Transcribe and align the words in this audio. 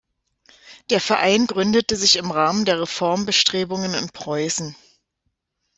Der 0.89 0.99
Verein 0.99 1.45
gründete 1.45 1.95
sich 1.95 2.15
im 2.15 2.31
Rahmen 2.31 2.65
der 2.65 2.81
Reformbestrebungen 2.81 3.93
in 3.93 4.09
Preußen. 4.09 4.75